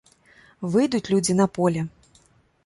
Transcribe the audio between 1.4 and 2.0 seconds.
на поле.